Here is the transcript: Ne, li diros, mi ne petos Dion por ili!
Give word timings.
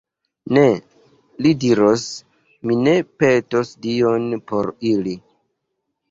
Ne, 0.57 0.61
li 1.45 1.49
diros, 1.63 2.05
mi 2.69 2.77
ne 2.87 2.93
petos 3.23 3.73
Dion 3.83 4.25
por 4.53 4.71
ili! 4.93 5.13